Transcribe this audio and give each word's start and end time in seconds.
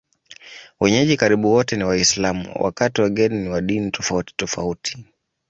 Wenyeji 0.79 1.17
karibu 1.17 1.51
wote 1.51 1.77
ni 1.77 1.83
Waislamu, 1.83 2.49
wakati 2.59 3.01
wageni 3.01 3.35
ni 3.39 3.49
wa 3.49 3.61
dini 3.61 3.91
tofautitofauti. 3.91 5.05